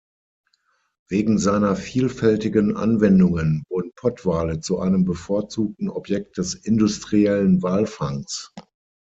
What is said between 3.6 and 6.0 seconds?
wurden Pottwale zu einem bevorzugten